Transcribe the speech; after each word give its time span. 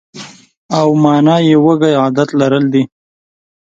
او 0.77 0.87
مانا 1.03 1.35
یې 1.47 1.55
وږی 1.65 1.93
عادت 2.01 2.29
لرل 2.39 2.65
دي. 2.73 2.83